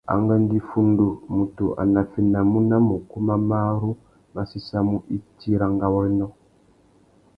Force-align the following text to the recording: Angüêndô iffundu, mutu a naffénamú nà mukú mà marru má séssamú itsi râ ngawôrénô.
Angüêndô 0.13 0.53
iffundu, 0.59 1.07
mutu 1.35 1.65
a 1.81 1.83
naffénamú 1.93 2.57
nà 2.69 2.77
mukú 2.89 3.17
mà 3.27 3.35
marru 3.49 3.91
má 4.33 4.41
séssamú 4.51 4.97
itsi 5.15 5.49
râ 5.59 5.67
ngawôrénô. 5.75 6.27